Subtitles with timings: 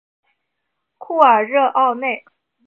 [0.97, 2.25] 库尔热奥内。